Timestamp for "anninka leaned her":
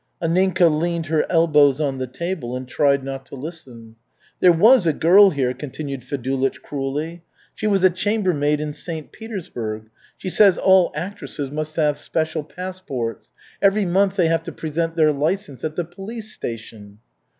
0.19-1.31